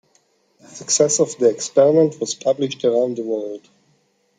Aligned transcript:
The 0.59 0.65
success 0.67 1.19
of 1.19 1.37
the 1.37 1.47
experiment 1.51 2.19
was 2.19 2.33
published 2.33 2.83
around 2.85 3.17
the 3.17 3.23
world. 3.23 3.69